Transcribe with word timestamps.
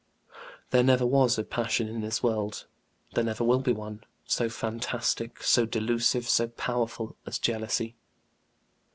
There 0.71 0.81
never 0.81 1.05
was 1.05 1.37
a 1.37 1.43
passion 1.43 1.87
in 1.87 2.01
this 2.01 2.23
world 2.23 2.65
there 3.13 3.23
never 3.23 3.43
will 3.43 3.59
be 3.59 3.71
one 3.71 4.03
so 4.25 4.49
fantastic, 4.49 5.43
so 5.43 5.67
delusive, 5.67 6.27
so 6.27 6.47
powerful 6.47 7.17
as 7.27 7.37
jealousy. 7.37 7.95